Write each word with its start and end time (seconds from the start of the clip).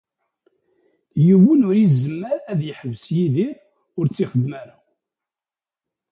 Yiwen 1.25 1.65
ur 1.69 1.75
izemmer 1.85 2.37
ad 2.51 2.57
d-iḥbes 2.59 3.03
Yidir 3.15 3.53
ur 3.97 4.05
tt-ixeddem 4.07 4.51
ara. 4.61 4.77